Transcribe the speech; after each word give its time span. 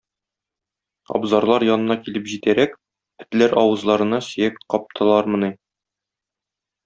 Абзарлар 1.17 1.65
янына 1.67 1.97
килеп 2.07 2.31
җитәрәк, 2.31 2.73
этләр 3.25 3.55
авызларына 3.65 4.23
сөяк 4.29 4.57
каптылармыни?! 4.75 5.51